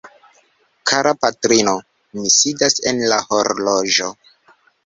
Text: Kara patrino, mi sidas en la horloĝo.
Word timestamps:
Kara 0.91 1.11
patrino, 1.25 1.75
mi 2.21 2.33
sidas 2.39 2.81
en 2.93 3.05
la 3.15 3.23
horloĝo. 3.29 4.13